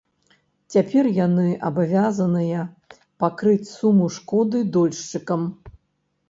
Цяпер 0.75 1.09
яны 1.17 1.43
абавязаныя 1.69 2.63
пакрыць 3.25 3.71
суму 3.75 4.09
шкоды 4.17 4.65
дольшчыкам. 4.79 5.47